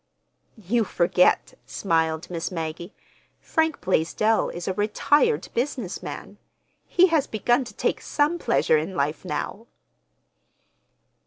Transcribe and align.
"You 0.57 0.83
forget," 0.83 1.53
smiled 1.67 2.27
Miss 2.31 2.49
Maggie. 2.51 2.95
"Frank 3.39 3.81
Blaisdell 3.81 4.49
is 4.49 4.67
a 4.67 4.73
retired 4.73 5.47
business 5.53 6.01
man. 6.01 6.39
He 6.87 7.05
has 7.09 7.27
begun 7.27 7.65
to 7.65 7.73
take 7.75 8.01
some 8.01 8.39
pleasure 8.39 8.79
in 8.79 8.95
life 8.95 9.23
now." 9.23 9.67